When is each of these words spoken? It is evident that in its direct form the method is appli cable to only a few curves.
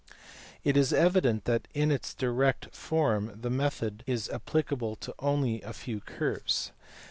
It 0.63 0.75
is 0.75 0.93
evident 0.93 1.45
that 1.45 1.67
in 1.75 1.91
its 1.91 2.15
direct 2.15 2.75
form 2.75 3.37
the 3.39 3.51
method 3.51 4.03
is 4.07 4.29
appli 4.33 4.67
cable 4.67 4.95
to 4.95 5.13
only 5.19 5.61
a 5.61 5.73
few 5.73 5.99
curves. 5.99 6.71